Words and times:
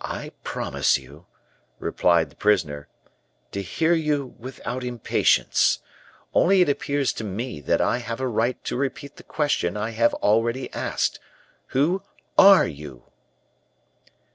"I 0.00 0.32
promise 0.44 0.96
you," 0.96 1.26
replied 1.78 2.30
the 2.30 2.36
prisoner, 2.36 2.88
"to 3.52 3.60
hear 3.60 3.92
you 3.92 4.34
without 4.38 4.82
impatience. 4.82 5.80
Only 6.32 6.62
it 6.62 6.70
appears 6.70 7.12
to 7.12 7.22
me 7.24 7.60
that 7.60 7.82
I 7.82 7.98
have 7.98 8.18
a 8.22 8.28
right 8.28 8.64
to 8.64 8.78
repeat 8.78 9.16
the 9.16 9.22
question 9.22 9.76
I 9.76 9.90
have 9.90 10.14
already 10.14 10.72
asked, 10.72 11.20
'Who 11.74 12.02
are 12.38 12.66
you? 12.66 13.12